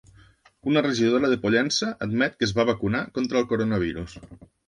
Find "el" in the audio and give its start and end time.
3.43-3.49